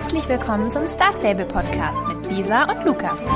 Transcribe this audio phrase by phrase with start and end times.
[0.00, 3.28] Herzlich willkommen zum Star Stable Podcast mit Lisa und Lukas.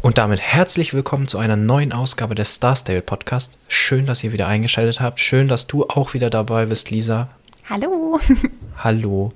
[0.00, 3.52] Und damit herzlich willkommen zu einer neuen Ausgabe des Star Stable Podcast.
[3.68, 5.20] Schön, dass ihr wieder eingeschaltet habt.
[5.20, 7.28] Schön, dass du auch wieder dabei bist, Lisa.
[7.68, 8.18] Hallo.
[8.78, 9.28] Hallo.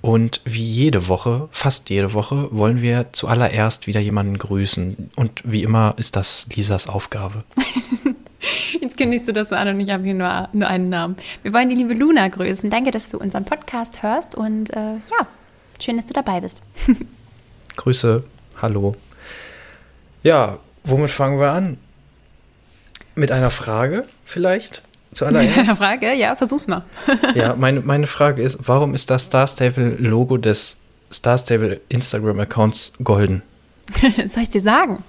[0.00, 5.10] Und wie jede Woche, fast jede Woche, wollen wir zuallererst wieder jemanden grüßen.
[5.16, 7.42] Und wie immer ist das Lisas Aufgabe.
[8.80, 11.16] Jetzt kündigst du das so an und ich habe hier nur, nur einen Namen.
[11.42, 12.70] Wir wollen die liebe Luna grüßen.
[12.70, 15.26] Danke, dass du unseren Podcast hörst und äh, ja,
[15.80, 16.62] schön, dass du dabei bist.
[17.76, 18.22] Grüße,
[18.60, 18.96] hallo.
[20.22, 21.78] Ja, womit fangen wir an?
[23.14, 24.82] Mit einer Frage vielleicht?
[25.12, 25.56] Zuallererst.
[25.56, 26.12] Mit einer Frage?
[26.14, 26.84] Ja, versuch's mal.
[27.34, 30.76] ja, meine, meine Frage ist, warum ist das Star Stable Logo des
[31.12, 33.42] Star Stable Instagram Accounts golden?
[34.26, 35.02] Soll ich dir sagen?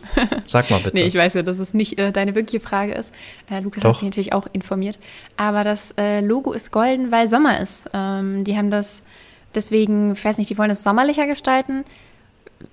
[0.48, 0.98] Sag mal bitte.
[0.98, 3.14] nee, ich weiß ja, dass es nicht äh, deine wirkliche Frage ist.
[3.50, 3.90] Äh, Lukas Doch.
[3.90, 5.00] hat sich natürlich auch informiert.
[5.38, 7.90] Aber das äh, Logo ist golden, weil Sommer ist.
[7.94, 9.04] Ähm, die haben das
[9.56, 11.84] deswegen, ich weiß nicht, die wollen es sommerlicher gestalten.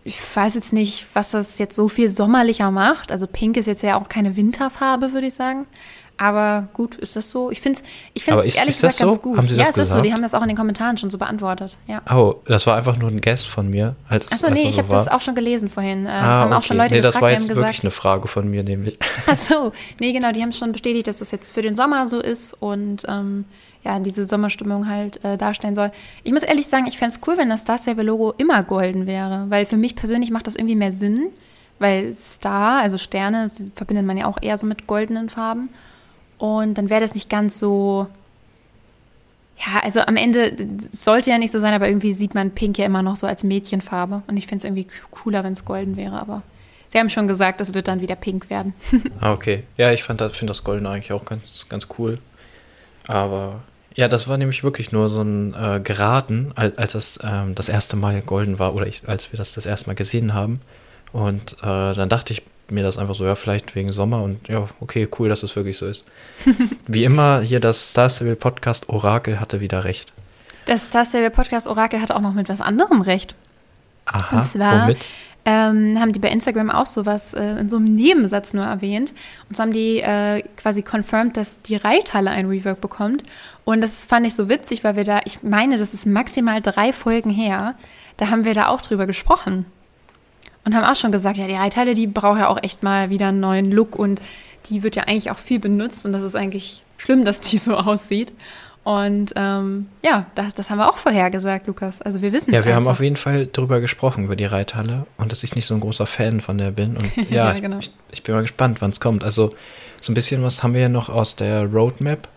[0.04, 3.12] Ich weiß jetzt nicht, was das jetzt so viel sommerlicher macht.
[3.12, 5.66] Also Pink ist jetzt ja auch keine Winterfarbe, würde ich sagen.
[6.18, 7.50] Aber gut, ist das so?
[7.50, 9.06] Ich finde es ich find's ist, ehrlich ist gesagt so?
[9.06, 9.36] ganz gut.
[9.36, 9.88] Haben Sie ja, das es gesagt?
[9.88, 10.00] ist so.
[10.00, 11.76] Die haben das auch in den Kommentaren schon so beantwortet.
[11.86, 12.00] Ja.
[12.10, 13.96] Oh, das war einfach nur ein Guess von mir.
[14.08, 16.06] Als, Achso, nee, als ich so habe das auch schon gelesen vorhin.
[16.06, 16.66] Äh, ah, das haben auch okay.
[16.68, 17.84] schon Leute nee, gefragt, das war jetzt haben wirklich gesagt.
[17.84, 18.98] eine Frage von mir, nämlich.
[19.26, 22.54] Achso, nee, genau, die haben schon bestätigt, dass das jetzt für den Sommer so ist
[22.54, 23.44] und ähm,
[23.84, 25.92] ja, diese Sommerstimmung halt äh, darstellen soll.
[26.24, 29.06] Ich muss ehrlich sagen, ich fände es cool, wenn das Star Stable Logo immer golden
[29.06, 31.28] wäre, weil für mich persönlich macht das irgendwie mehr Sinn,
[31.78, 35.68] weil Star, also Sterne, verbindet man ja auch eher so mit goldenen Farben.
[36.38, 38.06] Und dann wäre das nicht ganz so.
[39.58, 42.84] Ja, also am Ende sollte ja nicht so sein, aber irgendwie sieht man Pink ja
[42.84, 44.22] immer noch so als Mädchenfarbe.
[44.26, 46.42] Und ich finde es irgendwie cooler, wenn es golden wäre, aber
[46.88, 48.74] sie haben schon gesagt, es wird dann wieder pink werden.
[49.20, 49.62] ah, okay.
[49.78, 52.18] Ja, ich finde das Golden eigentlich auch ganz, ganz cool.
[53.06, 53.62] Aber
[53.94, 57.70] ja, das war nämlich wirklich nur so ein äh, geraten, als, als das ähm, das
[57.70, 60.60] erste Mal golden war oder ich, als wir das das erste Mal gesehen haben.
[61.12, 64.68] Und äh, dann dachte ich mir das einfach so, ja, vielleicht wegen Sommer und ja,
[64.80, 66.04] okay, cool, dass es wirklich so ist.
[66.86, 70.12] Wie immer, hier das Star Stable Podcast Orakel hatte wieder recht.
[70.66, 73.34] Das Star Stable Podcast Orakel hatte auch noch mit was anderem recht.
[74.06, 74.98] Aha, Und zwar womit?
[75.44, 79.12] ähm, haben die bei Instagram auch sowas äh, in so einem Nebensatz nur erwähnt.
[79.48, 83.22] Und so haben die äh, quasi confirmed, dass die Reithalle ein Rework bekommt.
[83.64, 86.92] Und das fand ich so witzig, weil wir da, ich meine, das ist maximal drei
[86.92, 87.76] Folgen her,
[88.16, 89.66] da haben wir da auch drüber gesprochen.
[90.66, 93.28] Und haben auch schon gesagt, ja, die Reithalle, die braucht ja auch echt mal wieder
[93.28, 94.20] einen neuen Look und
[94.68, 97.76] die wird ja eigentlich auch viel benutzt und das ist eigentlich schlimm, dass die so
[97.78, 98.32] aussieht.
[98.82, 102.00] Und ähm, ja, das, das haben wir auch vorhergesagt, Lukas.
[102.02, 102.98] Also wir wissen es Ja, wir haben einfach.
[102.98, 106.06] auf jeden Fall drüber gesprochen, über die Reithalle und dass ich nicht so ein großer
[106.06, 106.96] Fan von der bin.
[106.96, 107.78] Und ja, Ja, genau.
[107.78, 109.24] ich, ich bin mal gespannt, wann es kommt.
[109.24, 109.50] Also
[110.00, 112.28] so ein bisschen was haben wir ja noch aus der Roadmap.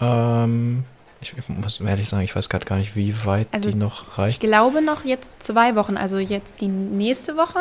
[0.00, 0.84] Ähm,
[1.22, 4.08] ich, ich muss ehrlich sagen, ich weiß gerade gar nicht, wie weit Also, die noch
[4.12, 4.40] Ich reicht.
[4.40, 7.60] glaube noch jetzt zwei Wochen, also jetzt die nächste Woche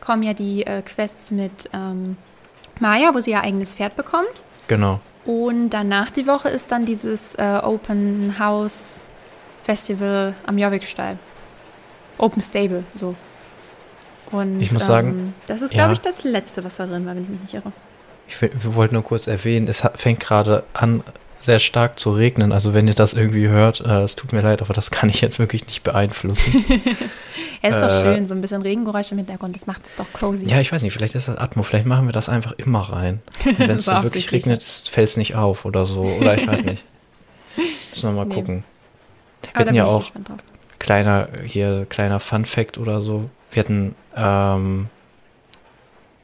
[0.00, 2.16] kommen ja die äh, Quests mit ähm,
[2.78, 4.28] Maya, wo sie ihr eigenes Pferd bekommt.
[4.68, 5.00] Genau.
[5.26, 9.02] Und danach die Woche ist dann dieses äh, Open House
[9.64, 11.18] Festival am Jorvikstall.
[12.18, 13.14] Open Stable, so.
[14.30, 15.78] Und Ich muss ähm, sagen, das ist, ja.
[15.78, 17.72] glaube ich, das Letzte, was da drin war, wenn ich mich nicht irre.
[18.28, 21.02] Ich wir wollten nur kurz erwähnen, es hat, fängt gerade an,
[21.40, 22.52] sehr stark zu regnen.
[22.52, 25.20] Also wenn ihr das irgendwie hört, äh, es tut mir leid, aber das kann ich
[25.20, 26.64] jetzt wirklich nicht beeinflussen.
[27.62, 30.06] Ja, ist doch Äh, schön, so ein bisschen Regengeräusche im Hintergrund, das macht es doch
[30.14, 30.46] cozy.
[30.46, 33.20] ja, ich weiß nicht, vielleicht ist das Atmo, vielleicht machen wir das einfach immer rein.
[33.58, 36.00] Wenn es dann wirklich regnet, fällt es nicht auf oder so.
[36.00, 36.82] Oder ich weiß nicht.
[37.90, 38.34] Müssen wir mal Nee.
[38.34, 38.64] gucken.
[39.42, 40.10] Wir Aber hatten ja auch
[40.78, 43.28] kleiner, hier, kleiner Fun Fact oder so.
[43.50, 44.86] Wir hatten, ähm,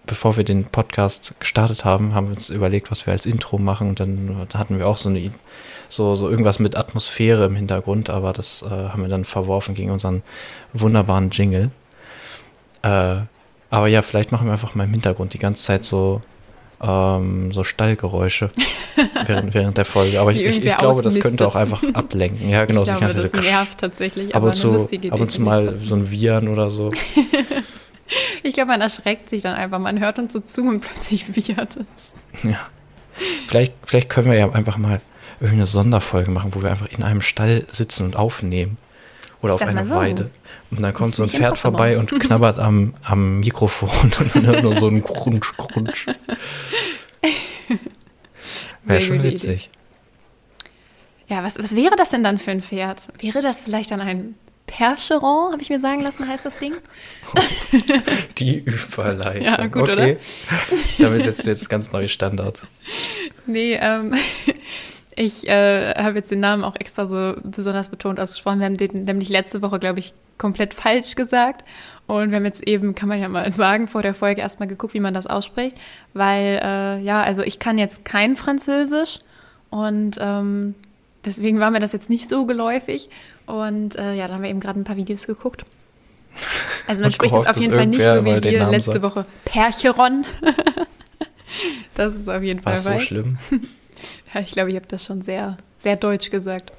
[0.06, 3.88] bevor wir den Podcast gestartet haben, haben wir uns überlegt, was wir als Intro machen
[3.88, 5.30] und dann hatten wir auch so eine,
[5.88, 9.90] so, so irgendwas mit Atmosphäre im Hintergrund, aber das äh, haben wir dann verworfen gegen
[9.90, 10.22] unseren
[10.72, 11.70] wunderbaren Jingle.
[12.82, 13.16] Äh,
[13.70, 16.22] aber ja, vielleicht machen wir einfach mal im Hintergrund die ganze Zeit so,
[16.80, 18.50] ähm, so Stallgeräusche
[19.26, 20.20] während, während der Folge.
[20.20, 22.48] Aber ich, ich, ich glaube, das könnte auch einfach ablenken.
[22.48, 25.42] Ja, genau, ich glaube, das nervt tatsächlich, ab aber und eine zu, ab und zu
[25.42, 26.90] mal so ein Viren oder so.
[28.42, 29.78] Ich glaube, man erschreckt sich dann einfach.
[29.78, 32.14] Man hört uns so zu und plötzlich wiehert es.
[32.42, 32.68] Ja.
[33.48, 35.00] Vielleicht, vielleicht können wir ja einfach mal
[35.40, 38.78] irgendeine Sonderfolge machen, wo wir einfach in einem Stall sitzen und aufnehmen.
[39.42, 39.94] Oder auf Sag mal einer so.
[39.96, 40.30] Weide.
[40.70, 44.62] Und dann kommt so ein Pferd vorbei und knabbert am, am Mikrofon und man hört
[44.62, 46.06] nur so einen Crunch, Crunch.
[48.84, 49.70] Wäre schon witzig.
[51.28, 53.00] Ja, was, was wäre das denn dann für ein Pferd?
[53.18, 56.74] Wäre das vielleicht dann ein Percheron, habe ich mir sagen lassen, heißt das Ding?
[58.38, 59.42] Die Überleitung.
[59.42, 60.18] Ja, gut, okay.
[60.98, 62.66] Damit setzt du jetzt ganz neue Standards.
[63.46, 64.14] Nee, ähm,
[65.18, 68.58] Ich äh, habe jetzt den Namen auch extra so besonders betont ausgesprochen.
[68.58, 71.64] Wir haben den nämlich letzte Woche, glaube ich, komplett falsch gesagt.
[72.06, 74.92] Und wir haben jetzt eben, kann man ja mal sagen, vor der Folge erstmal geguckt,
[74.92, 75.78] wie man das ausspricht.
[76.12, 79.20] Weil, äh, ja, also ich kann jetzt kein Französisch
[79.70, 80.74] und ähm,
[81.26, 83.08] deswegen war mir das jetzt nicht so geläufig.
[83.46, 85.64] Und äh, ja, da haben wir eben gerade ein paar Videos geguckt.
[86.86, 89.02] Also man spricht es auf jeden Fall nicht so wie wir letzte sagt.
[89.02, 89.26] Woche.
[89.44, 90.24] Percheron.
[91.94, 93.38] das ist auf jeden Fall War so schlimm?
[94.34, 96.70] Ja, ich glaube, ich habe das schon sehr, sehr deutsch gesagt.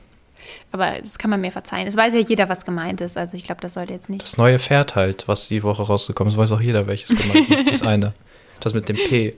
[0.71, 1.87] Aber das kann man mir verzeihen.
[1.87, 3.17] Es weiß ja jeder, was gemeint ist.
[3.17, 4.21] Also ich glaube, das sollte jetzt nicht.
[4.21, 7.67] Das neue Pferd halt, was die Woche rausgekommen ist, weiß auch jeder, welches gemeint ist.
[7.71, 8.13] Das eine.
[8.59, 9.35] Das mit dem P.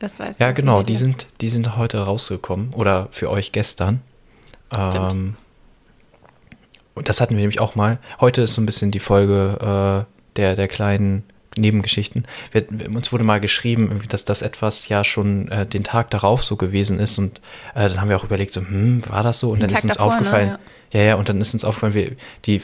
[0.00, 0.82] Ja, das weiß Ja, genau.
[0.82, 2.72] Die sind, die sind heute rausgekommen.
[2.74, 4.00] Oder für euch gestern.
[4.76, 5.36] Ähm,
[6.94, 7.98] und das hatten wir nämlich auch mal.
[8.20, 11.24] Heute ist so ein bisschen die Folge äh, der, der kleinen
[11.56, 12.24] Nebengeschichten.
[12.52, 12.64] Wir,
[12.94, 16.98] uns wurde mal geschrieben, dass das etwas ja schon äh, den Tag darauf so gewesen
[16.98, 17.40] ist und
[17.74, 19.50] äh, dann haben wir auch überlegt, so, hm, war das so?
[19.50, 20.16] Und den dann Tag ist uns davor, ne?
[20.16, 20.58] aufgefallen, ne?
[20.92, 21.00] ja.
[21.00, 21.06] ja.
[21.06, 22.12] ja, und dann ist uns aufgefallen, wir,
[22.44, 22.62] die,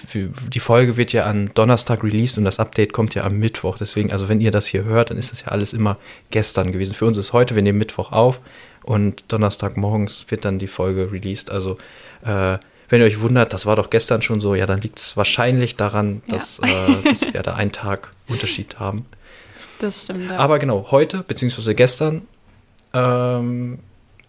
[0.48, 3.76] die Folge wird ja am Donnerstag released und das Update kommt ja am Mittwoch.
[3.76, 5.96] Deswegen, also wenn ihr das hier hört, dann ist das ja alles immer
[6.30, 6.94] gestern gewesen.
[6.94, 8.40] Für uns ist heute, wir nehmen Mittwoch auf
[8.84, 11.50] und Donnerstagmorgens wird dann die Folge released.
[11.50, 11.76] Also
[12.24, 15.16] äh, wenn ihr euch wundert, das war doch gestern schon so, ja, dann liegt es
[15.16, 16.86] wahrscheinlich daran, dass, ja.
[16.86, 19.06] äh, dass wir da einen Tag Unterschied haben.
[19.80, 20.30] Das stimmt.
[20.30, 20.38] Ja.
[20.38, 22.22] Aber genau, heute, beziehungsweise gestern,
[22.92, 23.78] ähm,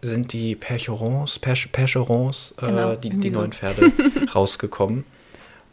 [0.01, 3.39] sind die Percherons, Perch Percherons, äh, genau, die, die so.
[3.39, 3.91] neuen Pferde
[4.35, 5.05] rausgekommen.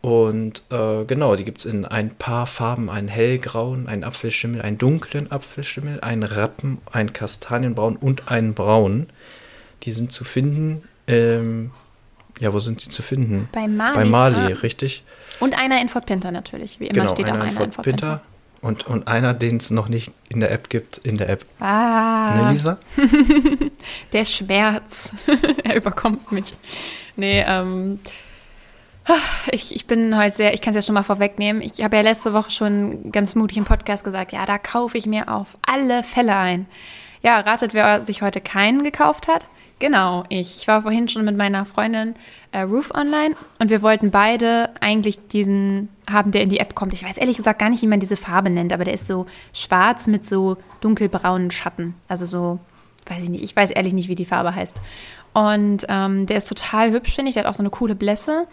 [0.00, 4.76] Und äh, genau, die gibt es in ein paar Farben: einen hellgrauen, einen Apfelschimmel, einen
[4.76, 9.06] dunklen Apfelschimmel, einen Rappen, einen Kastanienbraun und einen Braun.
[9.82, 11.70] Die sind zu finden ähm,
[12.40, 13.48] ja, wo sind sie zu finden?
[13.52, 13.94] Bei Mali.
[13.94, 15.04] Bei Mali, richtig.
[15.40, 16.80] Und einer in Fort Pinter natürlich.
[16.80, 18.08] Wie immer genau, steht einer auch einer in Fort, in Fort Pinter.
[18.08, 18.22] Pinter.
[18.60, 21.44] Und, und einer, den es noch nicht in der App gibt, in der App.
[21.60, 22.34] Ah.
[22.34, 22.78] Ne, Lisa?
[24.12, 25.12] der Schmerz.
[25.64, 26.54] er überkommt mich.
[27.14, 27.98] Nee, ähm.
[29.50, 31.60] Ich, ich bin heute sehr, ich kann es ja schon mal vorwegnehmen.
[31.60, 35.04] Ich habe ja letzte Woche schon ganz mutig im Podcast gesagt, ja, da kaufe ich
[35.04, 36.66] mir auf alle Fälle ein.
[37.20, 39.46] Ja, ratet, wer sich heute keinen gekauft hat?
[39.80, 40.56] Genau, ich.
[40.58, 42.14] Ich war vorhin schon mit meiner Freundin
[42.52, 46.94] äh, Ruth online und wir wollten beide eigentlich diesen haben, der in die App kommt.
[46.94, 49.26] Ich weiß ehrlich gesagt gar nicht, wie man diese Farbe nennt, aber der ist so
[49.52, 51.94] schwarz mit so dunkelbraunen Schatten.
[52.08, 52.60] Also so,
[53.06, 54.80] weiß ich nicht, ich weiß ehrlich nicht, wie die Farbe heißt.
[55.32, 57.34] Und ähm, der ist total hübsch, finde ich.
[57.34, 58.46] Der hat auch so eine coole Blässe.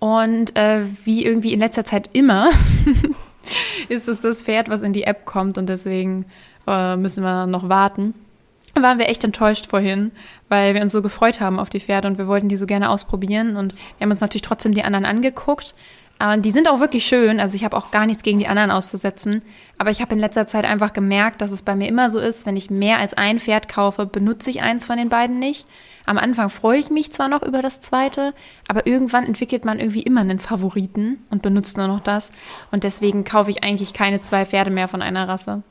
[0.00, 2.50] Und äh, wie irgendwie in letzter Zeit immer
[3.88, 6.26] ist es das Pferd, was in die App kommt und deswegen
[6.66, 8.14] äh, müssen wir noch warten
[8.82, 10.12] waren wir echt enttäuscht vorhin,
[10.48, 12.90] weil wir uns so gefreut haben auf die Pferde und wir wollten die so gerne
[12.90, 15.74] ausprobieren und wir haben uns natürlich trotzdem die anderen angeguckt.
[16.20, 18.70] Und die sind auch wirklich schön, also ich habe auch gar nichts gegen die anderen
[18.70, 19.42] auszusetzen,
[19.78, 22.46] aber ich habe in letzter Zeit einfach gemerkt, dass es bei mir immer so ist,
[22.46, 25.66] wenn ich mehr als ein Pferd kaufe, benutze ich eins von den beiden nicht.
[26.06, 28.32] Am Anfang freue ich mich zwar noch über das zweite,
[28.68, 32.30] aber irgendwann entwickelt man irgendwie immer einen Favoriten und benutzt nur noch das
[32.70, 35.62] und deswegen kaufe ich eigentlich keine zwei Pferde mehr von einer Rasse.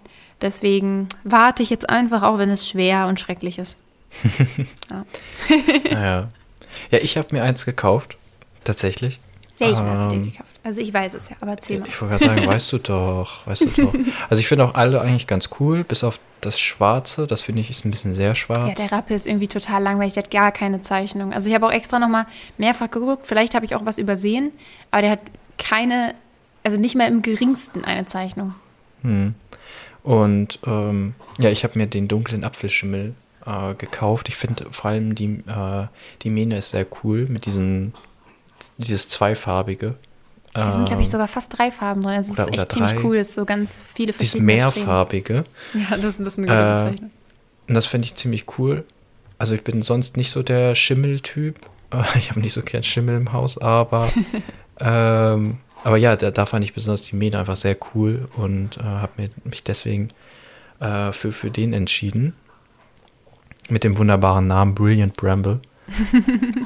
[0.43, 3.77] Deswegen warte ich jetzt einfach, auch wenn es schwer und schrecklich ist.
[4.91, 5.05] ja.
[5.89, 6.27] naja.
[6.91, 8.17] Ja, ich habe mir eins gekauft,
[8.63, 9.19] tatsächlich.
[9.57, 10.49] Welchen ähm, hast du dir ähm, gekauft?
[10.65, 11.87] Also ich weiß es ja, aber erzähl mal.
[11.87, 13.93] Ich wollte gerade sagen, weißt du doch, weißt du doch.
[14.29, 17.69] Also ich finde auch alle eigentlich ganz cool, bis auf das Schwarze, das finde ich
[17.69, 18.67] ist ein bisschen sehr schwarz.
[18.67, 21.31] Ja, der Rappe ist irgendwie total langweilig, der hat gar keine Zeichnung.
[21.31, 22.25] Also ich habe auch extra nochmal
[22.57, 24.51] mehrfach geguckt, vielleicht habe ich auch was übersehen,
[24.91, 25.21] aber der hat
[25.57, 26.15] keine,
[26.63, 28.55] also nicht mal im geringsten eine Zeichnung.
[29.03, 29.35] Hm.
[30.03, 33.13] Und ähm, ja, ich habe mir den dunklen Apfelschimmel
[33.45, 34.29] äh, gekauft.
[34.29, 35.87] Ich finde vor allem die, äh,
[36.21, 37.93] die Mähne ist sehr cool mit diesem,
[38.77, 39.95] dieses zweifarbige.
[40.53, 42.13] Da sind, glaube ich, ähm, sogar fast drei Farben drin.
[42.13, 43.17] Es ist echt ziemlich cool.
[43.17, 45.45] Es ist so ganz viele verschiedene Dieses mehrfarbige.
[45.73, 47.11] Ja, das, das ist eine gute äh, Bezeichnung.
[47.67, 48.85] Und das finde ich ziemlich cool.
[49.39, 51.59] Also ich bin sonst nicht so der Schimmeltyp.
[52.15, 54.09] Ich habe nicht so gern Schimmel im Haus, aber
[54.79, 58.83] ähm, aber ja, da, da, fand ich besonders die Mähne einfach sehr cool und äh,
[58.83, 60.09] habe mich deswegen
[60.79, 62.35] äh, für, für den entschieden.
[63.69, 65.61] Mit dem wunderbaren Namen Brilliant Bramble.
[66.13, 66.65] ähm,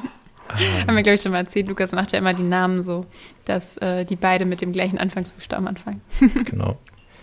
[0.86, 1.68] Haben wir, glaube ich, schon mal erzählt.
[1.68, 3.06] Lukas macht ja immer die Namen so,
[3.44, 6.00] dass äh, die beide mit dem gleichen Anfangsbuchstaben anfangen.
[6.44, 6.78] genau.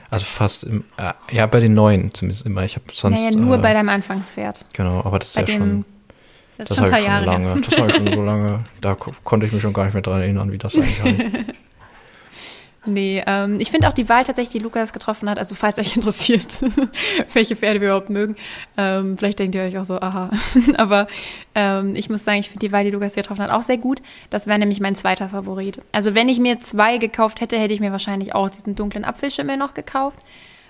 [0.10, 2.64] Also fast im, äh, ja, bei den neuen zumindest immer.
[2.64, 3.20] Ich habe sonst.
[3.20, 4.66] Naja, nur äh, bei deinem Anfangspferd.
[4.74, 5.86] Genau, aber das ist bei ja schon.
[6.58, 7.25] Das, das ist schon ein paar Jahre.
[7.25, 7.62] Lange.
[7.62, 8.64] Das ich schon so lange.
[8.80, 11.28] Da konnte ich mich schon gar nicht mehr dran erinnern, wie das eigentlich heißt.
[12.86, 15.96] Nee, ähm, ich finde auch die Wahl tatsächlich, die Lukas getroffen hat, also falls euch
[15.96, 16.63] interessiert,
[17.34, 18.36] welche Pferde wir überhaupt mögen,
[18.77, 20.30] ähm, vielleicht denkt ihr euch auch so, aha.
[20.77, 21.08] Aber
[21.56, 24.01] ähm, ich muss sagen, ich finde die Wahl, die Lukas getroffen hat, auch sehr gut.
[24.30, 25.80] Das wäre nämlich mein zweiter Favorit.
[25.92, 29.58] Also wenn ich mir zwei gekauft hätte, hätte ich mir wahrscheinlich auch diesen dunklen Apfelschimmel
[29.58, 30.20] noch gekauft,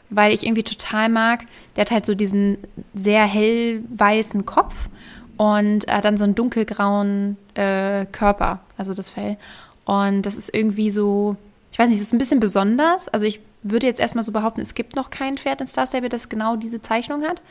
[0.10, 1.46] weil ich irgendwie total mag.
[1.76, 2.58] Der hat halt so diesen
[2.94, 4.90] sehr hell weißen Kopf
[5.38, 9.38] und hat dann so einen dunkelgrauen äh, Körper, also das Fell.
[9.86, 11.36] Und das ist irgendwie so,
[11.76, 13.10] ich weiß nicht, es ist ein bisschen besonders.
[13.10, 16.08] Also ich würde jetzt erstmal so behaupten, es gibt noch kein Pferd in Star Stable,
[16.08, 17.42] das genau diese Zeichnung hat.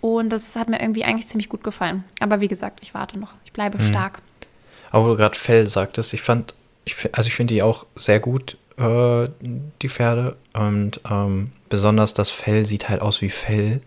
[0.00, 2.04] Und das hat mir irgendwie eigentlich ziemlich gut gefallen.
[2.20, 3.34] Aber wie gesagt, ich warte noch.
[3.44, 3.84] Ich bleibe hm.
[3.84, 4.22] stark.
[4.92, 6.54] Aber wo du gerade Fell sagtest, ich fand,
[6.84, 9.28] ich, also ich finde die auch sehr gut, äh,
[9.82, 10.36] die Pferde.
[10.52, 13.80] Und ähm, besonders das Fell sieht halt aus wie Fell.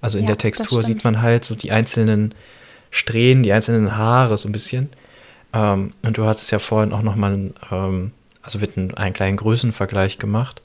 [0.00, 2.32] Also in ja, der Textur sieht man halt so die einzelnen
[2.92, 4.90] Strähnen, die einzelnen Haare so ein bisschen.
[5.52, 9.36] Ähm, und du hast es ja vorhin auch nochmal, ähm, also wird ein, einen kleinen
[9.36, 10.62] Größenvergleich gemacht.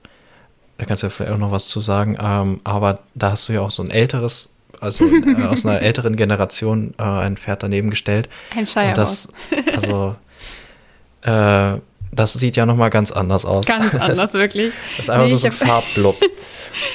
[0.77, 2.17] Da kannst du ja vielleicht auch noch was zu sagen.
[2.19, 6.15] Ähm, aber da hast du ja auch so ein älteres also äh, aus einer älteren
[6.15, 8.29] Generation äh, ein Pferd daneben gestellt.
[8.55, 9.29] Ein Shire und das,
[9.75, 10.15] Also
[11.21, 11.79] äh,
[12.11, 13.65] das sieht ja nochmal ganz anders aus.
[13.65, 14.73] Ganz anders, das, wirklich.
[14.97, 16.17] Das ist einfach nee, nur so ein Farbblob.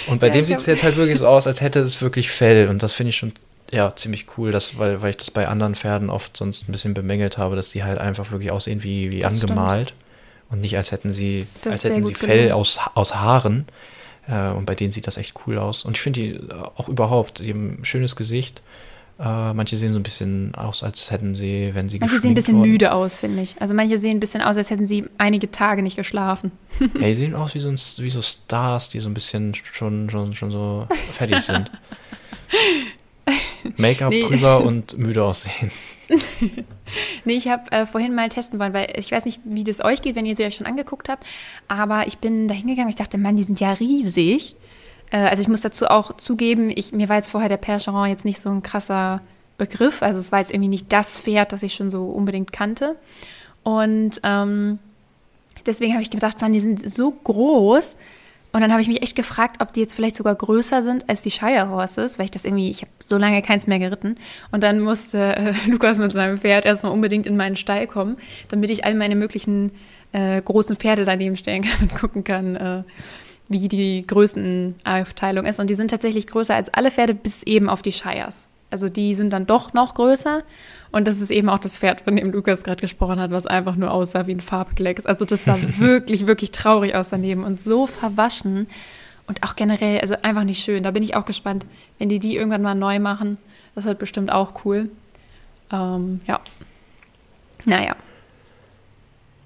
[0.06, 2.30] Und bei ja, dem sieht es jetzt halt wirklich so aus, als hätte es wirklich
[2.30, 2.68] Fell.
[2.68, 3.32] Und das finde ich schon
[3.72, 6.94] ja, ziemlich cool, dass, weil, weil ich das bei anderen Pferden oft sonst ein bisschen
[6.94, 9.88] bemängelt habe, dass die halt einfach wirklich aussehen wie, wie angemalt.
[9.88, 10.01] Stimmt.
[10.52, 13.66] Und nicht als hätten sie, das als hätten sie Fell aus, aus Haaren.
[14.28, 15.84] Äh, und bei denen sieht das echt cool aus.
[15.84, 18.62] Und ich finde die äh, auch überhaupt, die haben ein schönes Gesicht.
[19.18, 22.34] Äh, manche sehen so ein bisschen aus, als hätten sie, wenn sie Manche sehen ein
[22.34, 22.70] bisschen worden.
[22.70, 23.54] müde aus, finde ich.
[23.60, 26.52] Also manche sehen ein bisschen aus, als hätten sie einige Tage nicht geschlafen.
[26.80, 30.10] ja, die sehen aus wie so, ein, wie so Stars, die so ein bisschen schon,
[30.10, 31.70] schon, schon so fertig sind.
[33.76, 34.22] Make-up nee.
[34.22, 35.70] drüber und müde aussehen.
[37.24, 40.02] nee, ich habe äh, vorhin mal testen wollen, weil ich weiß nicht, wie das euch
[40.02, 41.24] geht, wenn ihr sie euch schon angeguckt habt,
[41.68, 44.56] aber ich bin da hingegangen, ich dachte, Mann, die sind ja riesig.
[45.10, 48.24] Äh, also ich muss dazu auch zugeben, ich, mir war jetzt vorher der Percheron jetzt
[48.24, 49.22] nicht so ein krasser
[49.58, 52.96] Begriff, also es war jetzt irgendwie nicht das Pferd, das ich schon so unbedingt kannte.
[53.62, 54.80] Und ähm,
[55.66, 57.96] deswegen habe ich gedacht, Mann, die sind so groß,
[58.52, 61.22] und dann habe ich mich echt gefragt, ob die jetzt vielleicht sogar größer sind als
[61.22, 64.16] die Shire Horses, weil ich das irgendwie, ich habe so lange keins mehr geritten.
[64.50, 68.16] Und dann musste äh, Lukas mit seinem Pferd erstmal unbedingt in meinen Stall kommen,
[68.48, 69.72] damit ich all meine möglichen
[70.12, 72.82] äh, großen Pferde daneben stellen kann und gucken kann, äh,
[73.48, 75.58] wie die Größenaufteilung ist.
[75.58, 78.48] Und die sind tatsächlich größer als alle Pferde, bis eben auf die Shires.
[78.70, 80.42] Also die sind dann doch noch größer.
[80.92, 83.76] Und das ist eben auch das Pferd, von dem Lukas gerade gesprochen hat, was einfach
[83.76, 85.06] nur aussah wie ein Farbklecks.
[85.06, 88.68] Also das sah wirklich, wirklich traurig aus daneben und so verwaschen.
[89.26, 90.82] Und auch generell, also einfach nicht schön.
[90.82, 91.64] Da bin ich auch gespannt,
[91.98, 93.38] wenn die die irgendwann mal neu machen.
[93.74, 94.90] Das wird bestimmt auch cool.
[95.72, 96.40] Ähm, ja.
[97.64, 97.96] Naja.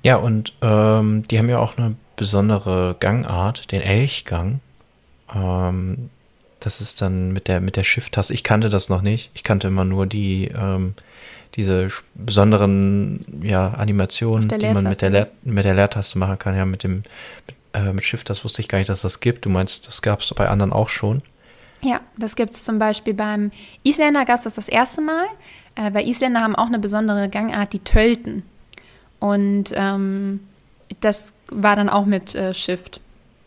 [0.02, 4.60] Ja, und ähm, die haben ja auch eine besondere Gangart, den Elchgang.
[5.32, 6.10] Ähm,
[6.60, 8.34] das ist dann mit der, mit der Shift-Taste.
[8.34, 9.30] Ich kannte das noch nicht.
[9.34, 10.94] Ich kannte immer nur die, ähm,
[11.56, 16.54] diese besonderen ja, Animationen, die man mit der, mit der Leertaste machen kann.
[16.54, 17.02] Ja, mit dem
[17.46, 19.44] mit, äh, mit Shift, das wusste ich gar nicht, dass das gibt.
[19.46, 21.22] Du meinst, das gab es bei anderen auch schon?
[21.82, 23.50] Ja, das gibt es zum Beispiel beim
[23.84, 25.26] Isländer gab es das das erste Mal.
[25.74, 28.42] Äh, weil Isländer haben auch eine besondere Gangart, die Tölten.
[29.18, 30.40] Und ähm,
[31.00, 33.00] das war dann auch mit äh, Shift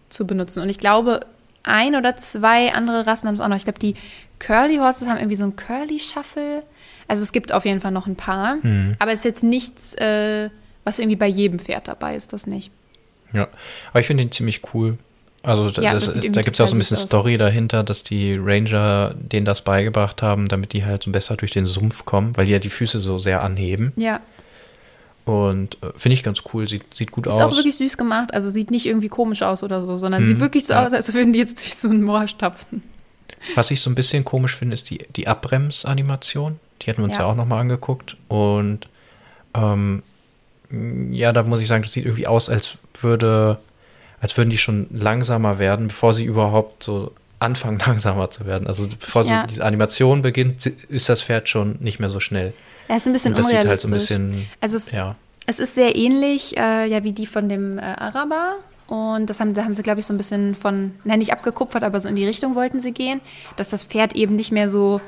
[0.09, 0.63] zu benutzen.
[0.63, 1.21] Und ich glaube,
[1.63, 3.57] ein oder zwei andere Rassen haben es auch noch.
[3.57, 3.95] Ich glaube, die
[4.39, 6.63] Curly Horses haben irgendwie so ein Curly Shuffle.
[7.09, 8.57] Also es gibt auf jeden Fall noch ein paar.
[8.61, 8.95] Mhm.
[8.99, 10.49] Aber es ist jetzt nichts, äh,
[10.83, 12.71] was irgendwie bei jedem Pferd dabei ist, das nicht.
[13.33, 13.47] Ja,
[13.89, 14.97] aber ich finde ihn ziemlich cool.
[15.41, 18.35] Also ja, das, da gibt es ja auch so ein bisschen Story dahinter, dass die
[18.35, 22.45] Ranger denen das beigebracht haben, damit die halt so besser durch den Sumpf kommen, weil
[22.45, 23.93] die ja die Füße so sehr anheben.
[23.95, 24.19] Ja.
[25.25, 27.39] Und äh, finde ich ganz cool, sieht, sieht gut ist aus.
[27.39, 30.27] Ist auch wirklich süß gemacht, also sieht nicht irgendwie komisch aus oder so, sondern hm,
[30.27, 30.85] sieht wirklich so ja.
[30.85, 32.83] aus, als würden die jetzt durch so ein Moor stapfen.
[33.55, 36.59] Was ich so ein bisschen komisch finde, ist die, die Abbremsanimation.
[36.81, 38.17] Die hatten wir uns ja, ja auch nochmal angeguckt.
[38.27, 38.88] Und
[39.53, 40.03] ähm,
[41.12, 43.59] ja, da muss ich sagen, das sieht irgendwie aus, als würde,
[44.21, 48.67] als würden die schon langsamer werden, bevor sie überhaupt so anfangen, langsamer zu werden.
[48.67, 49.41] Also bevor ja.
[49.41, 52.53] so diese Animation beginnt, ist das Pferd schon nicht mehr so schnell.
[52.88, 53.81] Er ist ein bisschen das unrealistisch.
[53.81, 55.15] Sieht halt so ein bisschen, also es, ja.
[55.45, 58.55] es ist sehr ähnlich, äh, ja, wie die von dem äh, Araber.
[58.88, 61.83] Und das haben, da haben sie, glaube ich, so ein bisschen von, nein, nicht abgekupfert,
[61.83, 63.21] aber so in die Richtung wollten sie gehen,
[63.55, 65.00] dass das Pferd eben nicht mehr so,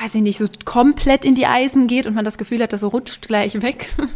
[0.00, 2.82] weiß ich nicht, so komplett in die Eisen geht und man das Gefühl hat, das
[2.82, 3.88] rutscht gleich weg.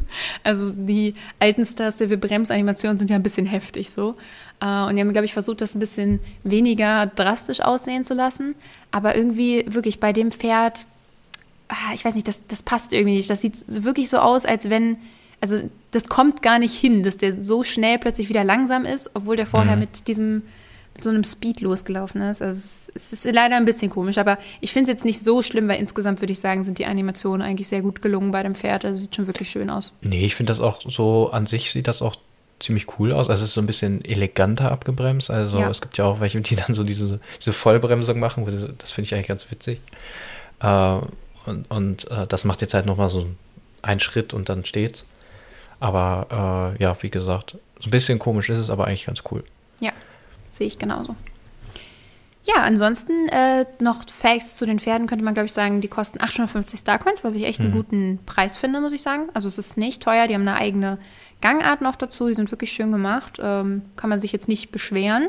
[0.43, 4.17] Also die alten Star Stable Bremsanimationen sind ja ein bisschen heftig so.
[4.61, 8.55] Äh, und die haben, glaube ich, versucht, das ein bisschen weniger drastisch aussehen zu lassen.
[8.91, 10.87] Aber irgendwie wirklich bei dem Pferd
[11.69, 13.29] Ah, ich weiß nicht, das, das passt irgendwie nicht.
[13.29, 14.97] Das sieht wirklich so aus, als wenn,
[15.41, 19.37] also das kommt gar nicht hin, dass der so schnell plötzlich wieder langsam ist, obwohl
[19.37, 19.81] der vorher mhm.
[19.81, 20.43] mit diesem,
[21.03, 22.43] so einem Speed losgelaufen ist.
[22.43, 25.43] Also es, es ist leider ein bisschen komisch, aber ich finde es jetzt nicht so
[25.43, 28.55] schlimm, weil insgesamt würde ich sagen, sind die Animationen eigentlich sehr gut gelungen bei dem
[28.55, 28.85] Pferd.
[28.85, 29.93] Also sieht schon wirklich schön aus.
[30.03, 32.17] Nee, ich finde das auch so, an sich sieht das auch
[32.61, 33.29] ziemlich cool aus.
[33.29, 35.31] Also es ist so ein bisschen eleganter abgebremst.
[35.31, 35.71] Also ja.
[35.71, 38.45] es gibt ja auch welche, die dann so diese, diese Vollbremsung machen.
[38.79, 39.81] Das finde ich eigentlich ganz witzig.
[40.61, 40.99] Äh,
[41.47, 43.27] und, und äh, das macht jetzt halt nochmal so
[43.83, 45.07] einen Schritt und dann steht's.
[45.81, 49.45] Aber äh, ja, wie gesagt, so ein bisschen komisch ist es, aber eigentlich ganz cool.
[49.81, 49.93] Ja,
[50.51, 51.15] sehe ich genauso.
[52.45, 56.19] Ja, ansonsten äh, noch Facts zu den Pferden könnte man, glaube ich, sagen, die kosten
[56.21, 57.75] 850 Starcoins, was ich echt einen Mhm.
[57.75, 59.25] guten Preis finde, muss ich sagen.
[59.35, 60.99] Also es ist nicht teuer, die haben eine eigene
[61.43, 65.29] Gangart noch dazu, die sind wirklich schön gemacht, ähm, kann man sich jetzt nicht beschweren.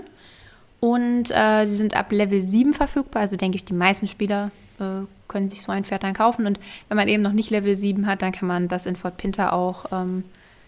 [0.80, 5.06] Und äh, sie sind ab Level 7 verfügbar, also denke ich, die meisten Spieler äh,
[5.28, 6.46] können sich so ein Pferd dann kaufen.
[6.46, 6.58] Und
[6.88, 9.52] wenn man eben noch nicht Level 7 hat, dann kann man das in Fort Pinter
[9.52, 10.24] auch ähm,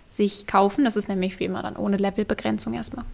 [0.09, 0.83] sich kaufen.
[0.83, 3.05] Das ist nämlich wie immer dann ohne Levelbegrenzung erstmal.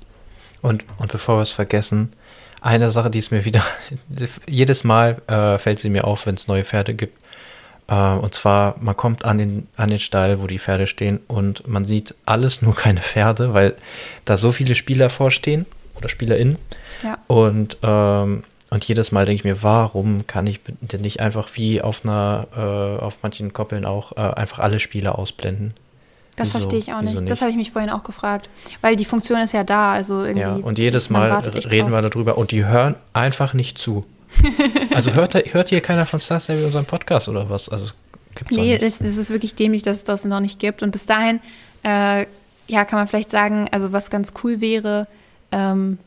[0.67, 2.11] Und, und bevor wir es vergessen,
[2.59, 3.63] eine Sache, die es mir wieder,
[4.47, 7.17] jedes Mal äh, fällt sie mir auf, wenn es neue Pferde gibt.
[7.87, 11.65] Äh, und zwar, man kommt an den, an den Stall, wo die Pferde stehen und
[11.67, 13.75] man sieht alles, nur keine Pferde, weil
[14.25, 16.57] da so viele Spieler vorstehen oder SpielerInnen.
[17.01, 17.17] Ja.
[17.27, 21.81] Und, ähm, und jedes Mal denke ich mir, warum kann ich denn nicht einfach wie
[21.81, 25.73] auf einer, äh, auf manchen Koppeln auch, äh, einfach alle Spieler ausblenden?
[26.37, 27.19] Das Wieso- verstehe ich auch nicht.
[27.19, 27.29] nicht?
[27.29, 28.47] Das habe ich mich vorhin auch gefragt.
[28.81, 29.91] Weil die Funktion ist ja da.
[29.91, 32.11] Also irgendwie, Ja, und jedes Mal reden wir drauf.
[32.11, 34.05] darüber und die hören einfach nicht zu.
[34.93, 37.69] Also hört, hört hier keiner von Star Stable unseren Podcast oder was?
[37.69, 37.91] Also
[38.35, 40.81] gibt's Nee, das, das ist wirklich dämlich, dass es das noch nicht gibt.
[40.83, 41.39] Und bis dahin,
[41.83, 42.25] äh,
[42.67, 45.07] ja, kann man vielleicht sagen, also was ganz cool wäre,
[45.51, 45.97] ähm,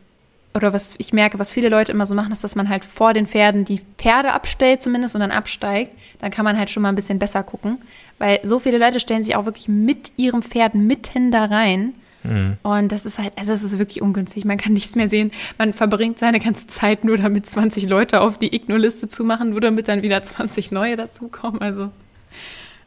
[0.55, 3.13] oder was ich merke, was viele Leute immer so machen, ist, dass man halt vor
[3.15, 5.93] den Pferden die Pferde abstellt zumindest und dann absteigt.
[6.19, 7.79] Dann kann man halt schon mal ein bisschen besser gucken.
[8.19, 11.95] Weil so viele Leute stellen sich auch wirklich mit ihrem Pferd mitten da rein.
[12.25, 12.57] Mhm.
[12.63, 14.45] Und das ist halt, also es ist wirklich ungünstig.
[14.45, 15.31] Man kann nichts mehr sehen.
[15.57, 19.61] Man verbringt seine ganze Zeit nur damit 20 Leute auf die Igno-Liste zu machen, nur
[19.61, 21.63] damit dann wieder 20 neue dazukommen.
[21.63, 21.91] Also,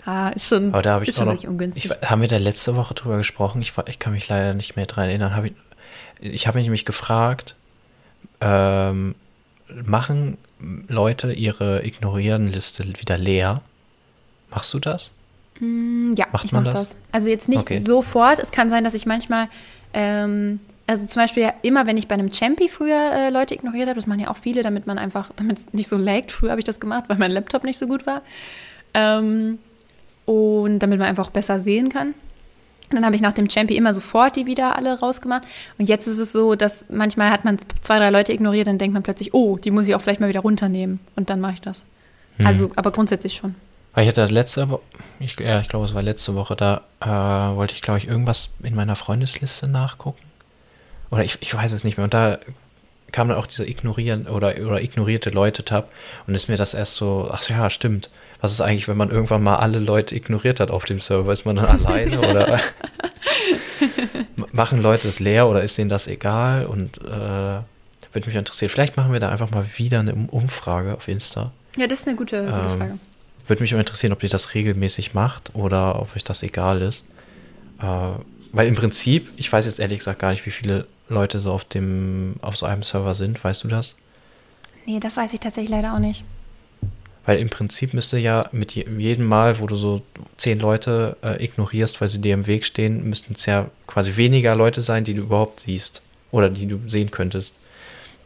[0.05, 1.86] ah, ist schon, Aber da habe ich ist schon noch, wirklich ungünstig.
[1.86, 3.62] ich, haben wir da letzte Woche drüber gesprochen?
[3.62, 5.36] Ich, ich kann mich leider nicht mehr dran erinnern.
[5.36, 5.53] Hab ich
[6.20, 7.56] ich habe mich nämlich gefragt,
[8.42, 9.16] ähm,
[9.86, 10.38] machen
[10.88, 13.62] Leute ihre Ignorieren-Liste wieder leer?
[14.50, 15.12] Machst du das?
[15.60, 16.90] Mm, ja, macht ich man mache das?
[16.90, 17.00] das?
[17.12, 17.78] Also jetzt nicht Okay.
[17.78, 18.40] sofort.
[18.40, 19.48] Es kann sein, dass ich manchmal,
[19.94, 23.96] ähm, also zum Beispiel immer, wenn ich bei einem Champi früher äh, Leute ignoriert habe,
[23.96, 26.32] das machen ja auch viele, damit man einfach, damit es nicht so laggt.
[26.32, 28.22] Früher habe ich das gemacht, weil mein Laptop nicht so gut war.
[28.94, 29.60] Ähm,
[30.26, 32.13] und damit man einfach besser sehen kann.
[32.95, 35.43] Dann habe ich nach dem Champi immer sofort die wieder alle rausgemacht.
[35.77, 38.93] Und jetzt ist es so, dass manchmal hat man zwei, drei Leute ignoriert, dann denkt
[38.93, 40.99] man plötzlich, oh, die muss ich auch vielleicht mal wieder runternehmen.
[41.15, 41.86] Und dann mache ich das.
[42.38, 42.47] Hm.
[42.47, 43.56] Also, aber grundsätzlich schon.
[43.93, 44.82] Weil ich hatte letzte Woche,
[45.19, 48.51] ich, ja, ich glaube, es war letzte Woche, da äh, wollte ich, glaube ich, irgendwas
[48.63, 50.21] in meiner Freundesliste nachgucken.
[51.12, 52.06] Oder ich, ich weiß es nicht mehr.
[52.06, 52.39] Und da
[53.13, 55.89] kam dann auch dieser Ignorieren oder, oder ignorierte Leute-Tab
[56.28, 58.10] und ist mir das erst so, ach ja, stimmt.
[58.41, 61.32] Was ist eigentlich, wenn man irgendwann mal alle Leute ignoriert hat auf dem Server?
[61.32, 62.60] Ist man dann alleine oder
[64.52, 66.65] machen Leute es leer oder ist denen das egal?
[66.65, 68.69] Und äh, würde mich interessieren.
[68.69, 71.52] Vielleicht machen wir da einfach mal wieder eine Um- Umfrage auf Insta.
[71.78, 72.93] Ja, das ist eine gute, gute Ähm, Frage.
[73.47, 77.06] Würde mich auch interessieren, ob ihr das regelmäßig macht oder ob euch das egal ist.
[77.82, 77.86] Äh,
[78.54, 81.66] weil im Prinzip, ich weiß jetzt ehrlich gesagt gar nicht, wie viele Leute so auf
[81.66, 83.44] dem, auf so einem Server sind.
[83.44, 83.96] Weißt du das?
[84.86, 86.24] Nee, das weiß ich tatsächlich leider auch nicht.
[87.26, 90.02] Weil im Prinzip müsste ja mit je, jedem Mal, wo du so
[90.38, 94.56] zehn Leute äh, ignorierst, weil sie dir im Weg stehen, müssten es ja quasi weniger
[94.56, 96.02] Leute sein, die du überhaupt siehst.
[96.32, 97.56] Oder die du sehen könntest.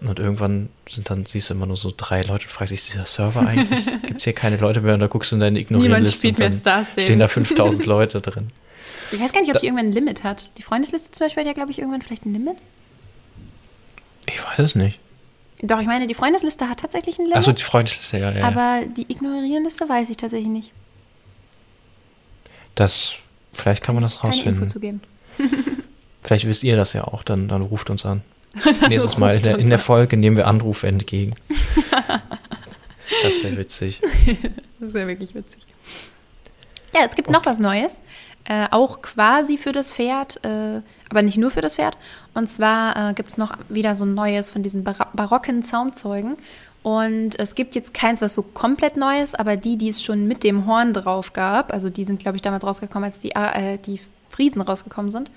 [0.01, 2.93] Und irgendwann sind dann, siehst du immer nur so drei Leute und fragst dich, ist
[2.93, 3.85] dieser Server eigentlich?
[4.05, 4.93] Gibt es hier keine Leute mehr?
[4.93, 7.27] Und da guckst du in deine ignorieren Niemand spielt und mehr dann Star stehen da
[7.27, 8.49] 5000 Leute drin.
[9.11, 10.57] Ich weiß gar nicht, ob Da- die irgendwann ein Limit hat.
[10.57, 12.57] Die Freundesliste zum Beispiel hat ja, glaube ich, irgendwann vielleicht ein Limit.
[14.27, 14.99] Ich weiß es nicht.
[15.61, 17.37] Doch, ich meine, die Freundesliste hat tatsächlich ein Limit.
[17.37, 18.39] Achso, die Freundesliste, ja, ja.
[18.39, 18.47] ja.
[18.47, 20.71] aber die Ignorierenliste weiß ich tatsächlich nicht.
[22.75, 23.15] Das,
[23.53, 24.69] vielleicht kann man das Keine Info rausfinden.
[24.69, 25.01] zu geben.
[26.23, 28.21] Vielleicht wisst ihr das ja auch, dann, dann ruft uns an.
[28.89, 29.79] Nächstes Mal in der, in der.
[29.79, 31.35] Folge nehmen wir Anrufe entgegen.
[33.23, 34.01] das wäre witzig.
[34.79, 35.61] Das ja wirklich witzig.
[36.93, 38.01] Ja, es gibt noch was Neues.
[38.49, 41.97] Äh, auch quasi für das Pferd, äh, aber nicht nur für das Pferd.
[42.33, 46.37] Und zwar äh, gibt es noch wieder so ein neues von diesen bar barocken Zaumzeugen.
[46.81, 50.45] Und es gibt jetzt keins, was so komplett Neues, aber die, die es schon mit
[50.45, 53.99] dem Horn drauf gab, also die sind, glaube ich, damals rausgekommen, als die, äh, die
[54.29, 55.29] Friesen rausgekommen sind,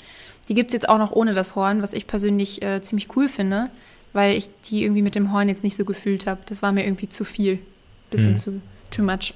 [0.49, 3.29] die gibt es jetzt auch noch ohne das Horn, was ich persönlich äh, ziemlich cool
[3.29, 3.71] finde,
[4.13, 6.41] weil ich die irgendwie mit dem Horn jetzt nicht so gefühlt habe.
[6.47, 7.59] Das war mir irgendwie zu viel.
[8.11, 8.37] Bisschen Mhm.
[8.37, 8.61] zu
[8.93, 9.35] too much.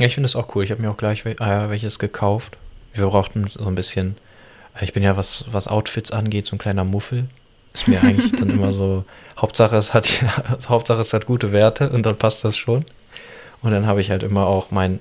[0.00, 0.64] Ja, ich finde das auch cool.
[0.64, 2.56] Ich habe mir auch gleich wel- äh, welches gekauft.
[2.94, 4.16] Wir brauchten so ein bisschen.
[4.78, 7.26] äh, Ich bin ja, was, was Outfits angeht, so ein kleiner Muffel.
[7.74, 9.04] Ist mir eigentlich dann immer so.
[9.40, 10.08] Hauptsache es, hat,
[10.68, 12.84] Hauptsache, es hat gute Werte und dann passt das schon.
[13.62, 15.00] Und dann habe ich halt immer auch mein,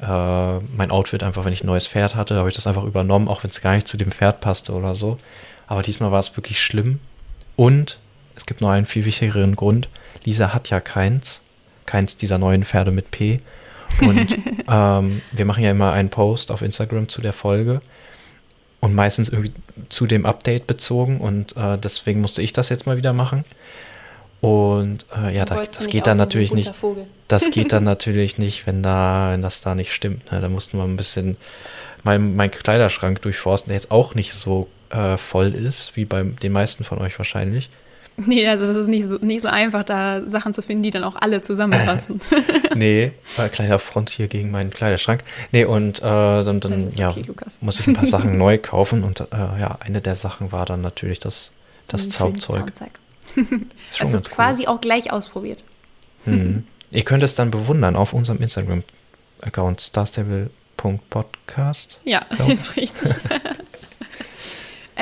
[0.00, 3.28] äh, mein Outfit einfach, wenn ich ein neues Pferd hatte, habe ich das einfach übernommen,
[3.28, 5.16] auch wenn es gar nicht zu dem Pferd passte oder so.
[5.68, 6.98] Aber diesmal war es wirklich schlimm.
[7.56, 7.98] Und
[8.34, 9.88] es gibt noch einen viel wichtigeren Grund.
[10.24, 11.42] Lisa hat ja keins.
[11.86, 13.40] keins dieser neuen Pferde mit P.
[14.00, 14.36] Und
[14.68, 17.80] ähm, wir machen ja immer einen Post auf Instagram zu der Folge
[18.80, 19.52] und meistens irgendwie
[19.88, 23.44] zu dem Update bezogen und äh, deswegen musste ich das jetzt mal wieder machen.
[24.40, 26.72] Und äh, ja, da, das geht dann natürlich nicht.
[27.28, 30.32] Das geht dann natürlich nicht, wenn da, wenn das da nicht stimmt.
[30.32, 30.40] Ne?
[30.40, 31.36] Da mussten wir ein bisschen
[32.02, 36.50] meinen mein Kleiderschrank durchforsten, der jetzt auch nicht so äh, voll ist, wie bei den
[36.50, 37.70] meisten von euch wahrscheinlich.
[38.26, 41.04] Nee, also das ist nicht so, nicht so einfach, da Sachen zu finden, die dann
[41.04, 42.20] auch alle zusammenpassen.
[42.74, 45.22] nee, äh, kleiner Front hier gegen meinen Kleiderschrank.
[45.50, 47.14] Nee, und äh, dann, dann okay, ja,
[47.60, 49.04] muss ich ein paar Sachen neu kaufen.
[49.04, 51.52] Und äh, ja, eine der Sachen war dann natürlich das,
[51.88, 52.72] das, das Zaubzeug.
[53.98, 54.68] also quasi cool.
[54.68, 55.64] auch gleich ausprobiert.
[56.24, 56.66] Hm.
[56.90, 62.00] Ihr könnt es dann bewundern auf unserem Instagram-Account starstable.podcast.
[62.04, 63.14] Ja, ist richtig.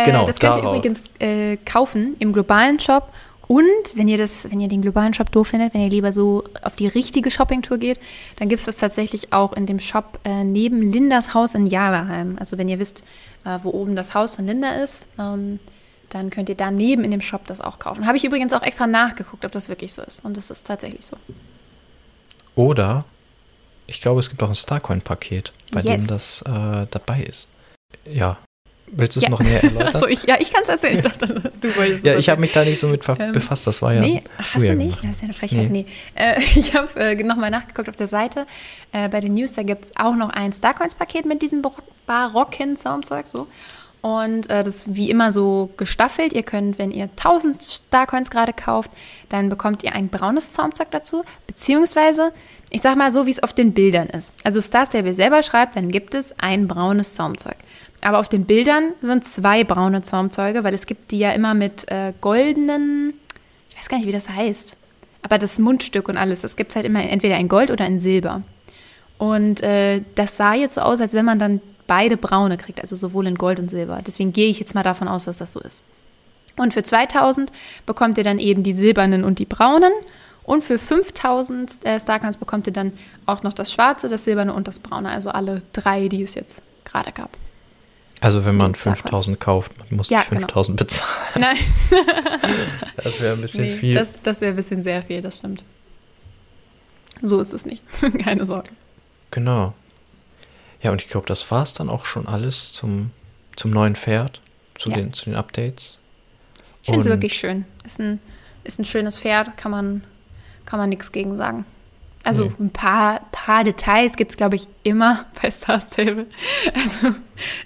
[0.03, 3.11] Äh, genau, das könnt ihr übrigens äh, kaufen im globalen Shop.
[3.51, 6.45] Und wenn ihr das, wenn ihr den globalen Shop doof findet, wenn ihr lieber so
[6.63, 7.99] auf die richtige Shoppingtour geht,
[8.37, 12.37] dann gibt es das tatsächlich auch in dem Shop äh, neben Lindas Haus in Jalaheim.
[12.39, 13.03] Also wenn ihr wisst,
[13.45, 15.59] äh, wo oben das Haus von Linda ist, ähm,
[16.11, 18.07] dann könnt ihr daneben in dem Shop das auch kaufen.
[18.07, 20.25] Habe ich übrigens auch extra nachgeguckt, ob das wirklich so ist.
[20.25, 21.17] Und das ist tatsächlich so.
[22.55, 23.05] Oder
[23.89, 26.05] ich glaube, es gibt auch ein Starcoin-Paket, bei yes.
[26.05, 27.49] dem das äh, dabei ist.
[28.05, 28.39] Ja,
[28.93, 29.31] Willst du es ja.
[29.31, 29.89] noch näher erläutern?
[29.89, 30.95] Achso, ich, ja, ich kann es erzählen.
[30.95, 33.67] Ich dachte, du wolltest Ja, ich habe mich da nicht so mit ähm, befasst.
[33.67, 34.01] Das war ja.
[34.01, 35.03] Nee, hast du ja nicht?
[35.03, 35.71] Das ist ja eine Frechheit.
[35.71, 35.85] Nee.
[35.85, 36.23] nee.
[36.23, 38.47] Äh, ich habe äh, nochmal nachgeguckt auf der Seite.
[38.93, 41.63] Äh, bei den News, da gibt es auch noch ein Starcoins-Paket mit diesem
[42.07, 43.27] barocken Soundzeug.
[43.27, 43.47] So.
[44.03, 46.33] Und äh, das ist wie immer so gestaffelt.
[46.33, 48.91] Ihr könnt, wenn ihr 1000 Starcoins gerade kauft,
[49.29, 51.23] dann bekommt ihr ein braunes Zaumzeug dazu.
[51.47, 52.33] Beziehungsweise,
[52.71, 54.33] ich sag mal so, wie es auf den Bildern ist.
[54.43, 57.57] Also Star Stable selber schreibt, dann gibt es ein braunes Zaumzeug.
[58.01, 61.91] Aber auf den Bildern sind zwei braune Zaumzeuge, weil es gibt die ja immer mit
[61.91, 63.15] äh, goldenen,
[63.69, 64.77] ich weiß gar nicht, wie das heißt,
[65.23, 67.99] aber das Mundstück und alles, das gibt es halt immer entweder in Gold oder in
[67.99, 68.43] Silber.
[69.19, 72.97] Und äh, das sah jetzt so aus, als wenn man dann beide braune kriegt, also
[72.97, 74.01] sowohl in Gold und Silber.
[74.07, 75.83] Deswegen gehe ich jetzt mal davon aus, dass das so ist.
[76.57, 77.53] Und für 2000
[77.85, 79.93] bekommt ihr dann eben die silbernen und die braunen.
[80.45, 82.93] Und für 5000 äh, Starcoins bekommt ihr dann
[83.27, 85.11] auch noch das schwarze, das silberne und das braune.
[85.11, 87.31] Also alle drei, die es jetzt gerade gab.
[88.21, 90.87] Also wenn man 5000 kauft, man muss ja, 5000 genau.
[90.87, 91.11] bezahlen.
[91.39, 91.57] Nein.
[92.97, 93.95] das wäre ein bisschen nee, viel.
[93.95, 95.65] Das, das wäre ein bisschen sehr viel, das stimmt.
[97.23, 97.83] So ist es nicht.
[98.23, 98.71] Keine Sorge.
[99.31, 99.75] Genau.
[100.83, 103.11] Ja, und ich glaube, das war es dann auch schon alles zum,
[103.57, 104.41] zum neuen Pferd,
[104.79, 104.97] zu, ja.
[104.97, 105.99] den, zu den Updates.
[106.83, 107.65] Ich finde es wirklich schön.
[107.85, 108.21] Ist ein,
[108.65, 110.05] ist ein schönes Pferd, kann man,
[110.67, 111.65] kann man nichts gegen sagen.
[112.23, 112.53] Also nee.
[112.61, 116.27] ein paar, paar Details gibt es, glaube ich, immer bei Star Stable.
[116.75, 117.15] Also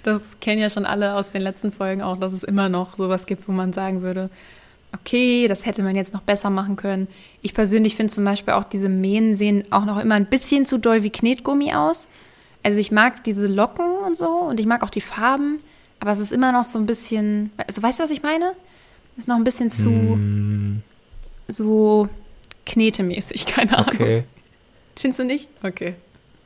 [0.03, 3.25] das kennen ja schon alle aus den letzten Folgen auch, dass es immer noch sowas
[3.25, 4.29] gibt, wo man sagen würde,
[4.93, 7.07] okay, das hätte man jetzt noch besser machen können.
[7.41, 10.77] Ich persönlich finde zum Beispiel auch diese Mähen sehen auch noch immer ein bisschen zu
[10.77, 12.07] doll wie Knetgummi aus.
[12.63, 15.59] Also ich mag diese Locken und so und ich mag auch die Farben,
[15.99, 18.53] aber es ist immer noch so ein bisschen, also weißt du, was ich meine?
[19.13, 20.83] Es ist noch ein bisschen zu mm.
[21.47, 22.09] so
[22.65, 23.93] knetemäßig, keine Ahnung.
[23.93, 24.23] Okay.
[24.97, 25.49] Findest du nicht?
[25.63, 25.95] Okay.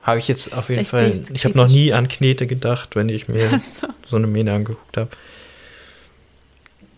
[0.02, 1.36] Habe ich jetzt auf jeden Vielleicht Fall.
[1.36, 3.88] Ich habe noch nie an Knete gedacht, wenn ich mir so.
[4.08, 5.10] so eine Mähne angeguckt habe.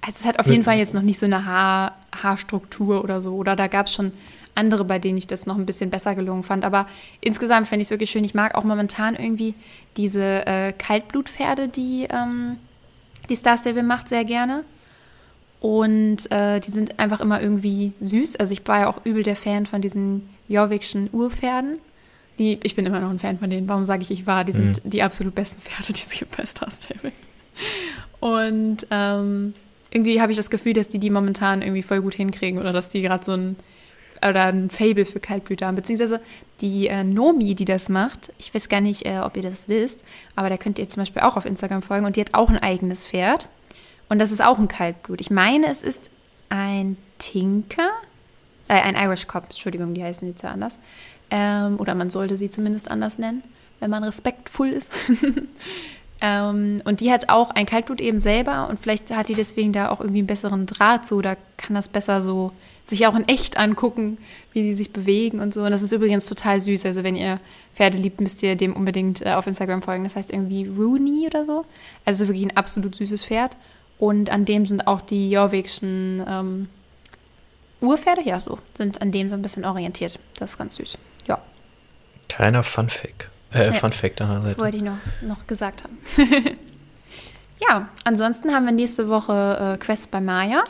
[0.02, 3.36] Also es hat auf jeden Fall jetzt noch nicht so eine Haar, Haarstruktur oder so.
[3.36, 4.12] Oder da gab es schon
[4.56, 6.66] andere, bei denen ich das noch ein bisschen besser gelungen fand.
[6.66, 6.88] Aber
[7.22, 8.24] insgesamt fände ich es wirklich schön.
[8.24, 9.54] Ich mag auch momentan irgendwie
[9.98, 12.58] diese äh, Kaltblutpferde, die ähm,
[13.30, 14.64] die Star Stable macht, sehr gerne.
[15.60, 18.38] Und äh, die sind einfach immer irgendwie süß.
[18.38, 21.80] Also ich war ja auch übel der Fan von diesen Jorvikschen Urpferden.
[22.38, 23.68] Die, ich bin immer noch ein Fan von denen.
[23.68, 24.44] Warum sage ich, ich war?
[24.44, 24.90] Die sind mhm.
[24.90, 27.12] die absolut besten Pferde, die es gibt bei Star Stable.
[28.20, 29.54] Und ähm,
[29.90, 32.90] irgendwie habe ich das Gefühl, dass die die momentan irgendwie voll gut hinkriegen oder dass
[32.90, 33.56] die gerade so ein
[34.28, 35.76] oder ein Fable für Kaltblüter haben.
[35.76, 36.22] Beziehungsweise
[36.62, 40.06] die äh, Nomi, die das macht, ich weiß gar nicht, äh, ob ihr das wisst,
[40.36, 42.60] aber da könnt ihr zum Beispiel auch auf Instagram folgen und die hat auch ein
[42.60, 43.50] eigenes Pferd.
[44.10, 45.22] Und das ist auch ein Kaltblut.
[45.22, 46.12] Ich meine, es ist
[46.50, 47.90] ein Tinker
[48.72, 50.80] äh, ein Irish Cop, Entschuldigung, die heißen jetzt ja anders.
[51.30, 53.44] Ähm, oder man sollte sie zumindest anders nennen,
[53.82, 54.94] wenn man respektvoll ist.
[56.22, 59.90] ähm, und die hat auch ein Kaltblut eben selber und vielleicht hat die deswegen da
[59.90, 62.54] auch irgendwie einen besseren Draht zu oder kann das besser so
[62.84, 64.18] sich auch in echt angucken,
[64.54, 65.64] wie sie sich bewegen und so.
[65.64, 66.86] Und das ist übrigens total süß.
[66.86, 67.40] Also wenn ihr
[67.76, 70.04] Pferde liebt, müsst ihr dem unbedingt äh, auf Instagram folgen.
[70.04, 71.66] Das heißt irgendwie Rooney oder so.
[72.06, 73.56] Also wirklich ein absolut süßes Pferd.
[74.00, 76.68] Und an dem sind auch die Jorvikschen ähm,
[77.82, 80.20] Urpferde, ja, so, sind an dem so ein bisschen orientiert.
[80.38, 80.98] Das ist ganz süß.
[81.28, 81.42] Ja.
[82.30, 83.30] Kleiner Funfact.
[83.52, 85.98] Äh, ja, Funfact Das wollte ich noch, noch gesagt haben.
[87.70, 90.64] Ja, ansonsten haben wir nächste Woche äh, Quest bei Maya.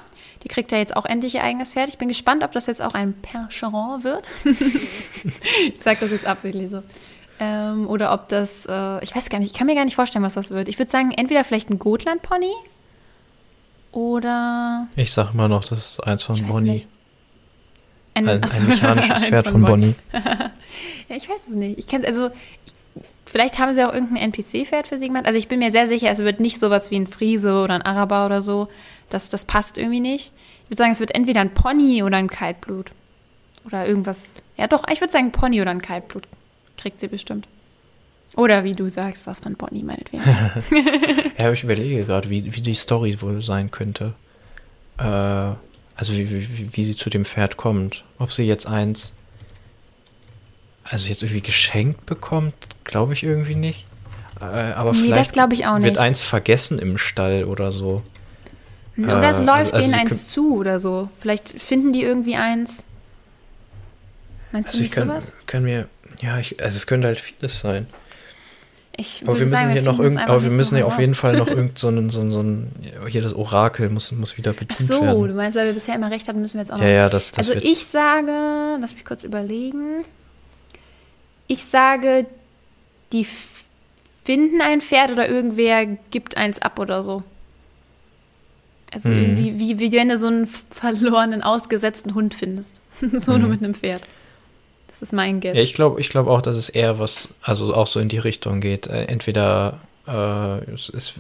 [0.44, 1.90] Die kriegt ja jetzt auch endlich ihr eigenes Pferd.
[1.90, 4.30] Ich bin gespannt, ob das jetzt auch ein Percheron wird.
[5.74, 6.84] ich sage das jetzt absichtlich so.
[7.40, 10.24] Ähm, oder ob das, äh, ich weiß gar nicht, ich kann mir gar nicht vorstellen,
[10.24, 10.68] was das wird.
[10.68, 12.54] Ich würde sagen, entweder vielleicht ein Gotland-Pony
[13.92, 14.88] oder.
[14.96, 16.72] Ich sag immer noch, das ist eins von Bonnie.
[16.72, 16.88] nicht.
[18.14, 19.96] Ein, ein, achso, mechanisches Pferd von Bonnie.
[20.14, 21.80] ja, ich weiß es nicht.
[21.80, 22.28] Ich kann, also,
[22.66, 22.74] ich,
[23.26, 25.26] vielleicht haben sie auch irgendein NPC-Pferd für sie gemacht.
[25.26, 27.82] Also, ich bin mir sehr sicher, es wird nicht sowas wie ein Friese oder ein
[27.82, 28.68] Araber oder so.
[29.10, 30.34] Das, das passt irgendwie nicht.
[30.64, 32.92] Ich würde sagen, es wird entweder ein Pony oder ein Kaltblut.
[33.66, 34.42] Oder irgendwas.
[34.58, 36.28] Ja, doch, ich würde sagen, ein Pony oder ein Kaltblut
[36.78, 37.48] kriegt sie bestimmt.
[38.36, 40.24] Oder wie du sagst, was von Pony meinetwegen.
[41.38, 44.14] Ja, ich überlege gerade, wie, wie die Story wohl sein könnte.
[45.00, 45.54] Äh,
[46.02, 48.04] also wie, wie, wie sie zu dem Pferd kommt.
[48.18, 49.16] Ob sie jetzt eins,
[50.84, 53.86] also jetzt irgendwie geschenkt bekommt, glaube ich irgendwie nicht.
[54.40, 58.02] Äh, aber Nee, vielleicht ich wird eins vergessen im Stall oder so.
[58.98, 61.08] Oder es Äh, läuft also- also denen eins zu oder so.
[61.20, 62.84] Vielleicht finden die irgendwie eins.
[64.52, 65.36] Meinst du Also ich nicht kann, sowas?
[65.46, 65.88] kann mir,
[66.20, 67.86] ja, ich, also es könnte halt vieles sein.
[68.98, 71.38] Ich Aber wir müssen sagen, hier noch irgend, aber wir müssen ja auf jeden Fall
[71.38, 72.72] noch irgend so ein, so ein, so ein
[73.08, 75.28] hier das Orakel muss, muss wieder Ach bedient so, werden.
[75.30, 76.84] du meinst, weil wir bisher immer recht hatten, müssen wir jetzt auch noch.
[76.84, 78.32] Ja, was- ja, das, das also ich sage,
[78.80, 80.04] lass mich kurz überlegen.
[81.48, 82.26] Ich sage,
[83.14, 83.26] die
[84.24, 87.24] finden ein Pferd oder irgendwer gibt eins ab oder so.
[88.94, 89.18] Also Mhm.
[89.22, 92.82] irgendwie, wie, wie wenn du so einen verlorenen, ausgesetzten Hund findest.
[93.14, 93.50] so nur Mhm.
[93.50, 94.02] mit einem Pferd.
[94.92, 95.58] Das ist mein Guess.
[95.58, 98.20] Ja, ich glaube ich glaub auch, dass es eher was, also auch so in die
[98.20, 98.86] Richtung geht.
[98.88, 101.14] Äh, Entweder äh, es ist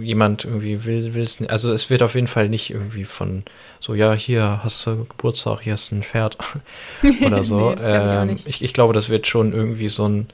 [0.00, 1.50] jemand irgendwie will, will es nicht.
[1.50, 3.42] Also es wird auf jeden Fall nicht irgendwie von
[3.80, 6.36] so, ja, hier hast du Geburtstag, hier hast du ein Pferd
[7.24, 7.70] oder so.
[7.70, 8.48] Nee, das glaub ich auch Ähm, nicht.
[8.48, 10.26] ich, ich glaube, das wird schon irgendwie so ein,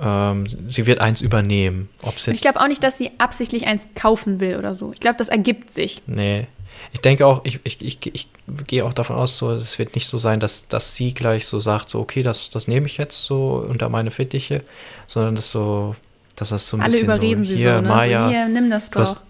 [0.00, 1.88] ähm, sie wird eins übernehmen.
[2.02, 4.92] Ob's jetzt, ich glaube auch nicht, dass sie absichtlich eins kaufen will oder so.
[4.94, 6.00] Ich glaube, das ergibt sich.
[6.06, 6.46] Nee.
[6.92, 8.28] Ich denke auch, ich, ich, ich, ich
[8.66, 11.60] gehe auch davon aus, so, es wird nicht so sein, dass, dass sie gleich so
[11.60, 14.62] sagt, so, okay, das, das nehme ich jetzt so unter meine Fittiche,
[15.06, 15.94] sondern dass so,
[16.34, 17.88] dass das so ein Alle bisschen überreden so, sie hier, so, ne?
[17.88, 19.06] Maya, so, hier, nimm das du doch.
[19.06, 19.20] hast,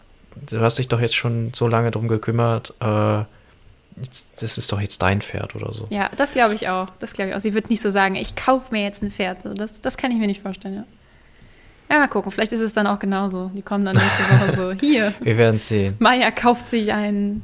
[0.51, 3.25] du hast dich doch jetzt schon so lange drum gekümmert, äh,
[4.41, 5.87] das ist doch jetzt dein Pferd oder so.
[5.91, 6.89] Ja, das glaube ich auch.
[7.01, 7.41] Das glaube ich auch.
[7.41, 9.43] Sie wird nicht so sagen, ich kaufe mir jetzt ein Pferd.
[9.43, 10.85] So, das, das kann ich mir nicht vorstellen, ja.
[11.91, 12.31] Ja, mal gucken.
[12.31, 13.51] Vielleicht ist es dann auch genauso.
[13.55, 15.97] Die kommen dann nächste Woche so, hier, Wir werden sehen.
[15.99, 17.43] Maya kauft sich ein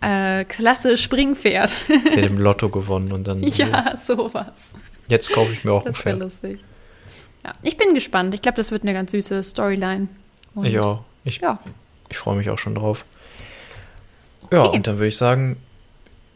[0.00, 1.74] äh, klasse Springpferd.
[1.88, 4.74] Der hat im Lotto gewonnen und dann, ja, sowas.
[5.08, 6.20] jetzt kaufe ich mir auch ein Das wäre Pferd.
[6.22, 6.60] lustig.
[7.44, 8.34] Ja, ich bin gespannt.
[8.34, 10.08] Ich glaube, das wird eine ganz süße Storyline.
[10.54, 11.02] Und Ich auch.
[11.24, 11.58] Ich, Ja,
[12.08, 13.04] Ich freue mich auch schon drauf.
[14.52, 14.76] Ja, Okay.
[14.76, 15.56] und dann würde ich sagen,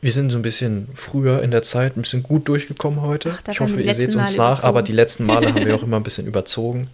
[0.01, 3.35] wir sind so ein bisschen früher in der Zeit, ein bisschen gut durchgekommen heute.
[3.37, 4.85] Ach, ich hoffe, ihr seht uns Male nach, aber überzogen.
[4.87, 6.89] die letzten Male haben wir auch immer ein bisschen überzogen.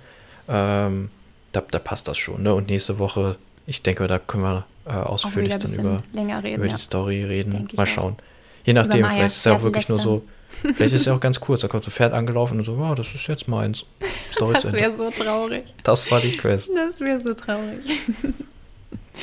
[0.48, 1.10] Ähm,
[1.52, 2.54] da, da passt das schon, ne?
[2.54, 6.02] Und nächste Woche, ich denke, da können wir äh, ausführlich dann über,
[6.44, 6.56] reden.
[6.62, 7.68] über die Story reden.
[7.74, 8.16] Mal schauen.
[8.64, 10.24] Je nachdem, Mayas vielleicht ist es ja auch wirklich nur so,
[10.62, 12.76] vielleicht ist es ja auch ganz kurz, da kommt so ein Pferd angelaufen und so,
[12.80, 13.84] ja, das ist jetzt meins.
[14.32, 15.64] Story zu Das wäre so traurig.
[15.82, 16.70] Das war die Quest.
[16.74, 17.80] Das wäre so traurig.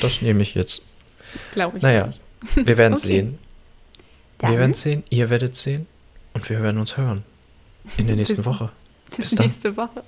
[0.00, 0.82] Das nehme ich jetzt.
[1.52, 2.20] Glaube ich Naja, nicht.
[2.66, 3.12] wir werden es Okay.
[3.14, 3.38] sehen.
[4.38, 5.86] Dann Wir werden es sehen, ihr werdet es sehen
[6.32, 7.22] und wir werden uns hören.
[7.96, 8.70] In der nächsten Bis- Woche.
[9.10, 10.02] bis bis nächste Woche.